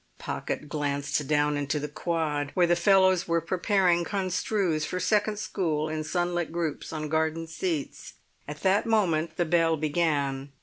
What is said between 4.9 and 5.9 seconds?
second school